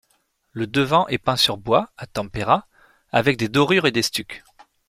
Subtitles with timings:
[0.51, 2.67] Le devant est peint sur bois, à tempera,
[3.11, 4.43] avec des dorures et des stucs.